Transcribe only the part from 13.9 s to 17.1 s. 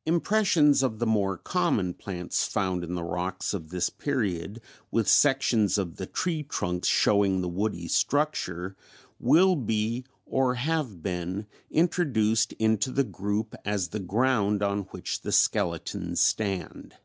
the ground on which the skeletons stand.